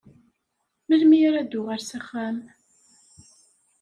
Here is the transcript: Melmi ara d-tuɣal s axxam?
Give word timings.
Melmi 0.87 1.17
ara 1.27 1.41
d-tuɣal 1.45 1.81
s 1.83 1.91
axxam? 1.99 2.37